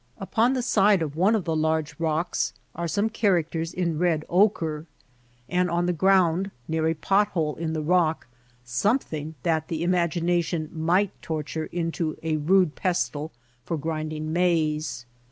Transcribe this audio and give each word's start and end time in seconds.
Upon 0.17 0.53
the 0.53 0.63
side 0.63 1.03
of 1.03 1.15
one 1.15 1.35
of 1.35 1.43
the 1.45 1.55
large 1.55 1.99
rocks 1.99 2.53
are 2.73 2.87
some 2.87 3.07
characters 3.07 3.71
in 3.71 3.99
red 3.99 4.25
ochre; 4.29 4.87
and 5.47 5.69
on 5.69 5.85
the 5.85 5.93
ground 5.93 6.49
near 6.67 6.87
a 6.87 6.95
pot 6.95 7.27
hole 7.27 7.53
in 7.57 7.73
the 7.73 7.83
rock, 7.83 8.25
something 8.65 9.35
that 9.43 9.67
the 9.67 9.83
imagination 9.83 10.71
might 10.73 11.11
torture 11.21 11.67
into 11.67 12.17
a 12.23 12.37
rude 12.37 12.73
pestle 12.73 13.31
for 13.63 13.77
grinding 13.77 14.33
maize. 14.33 15.05